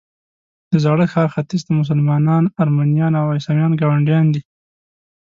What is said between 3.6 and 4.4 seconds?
ګاونډیان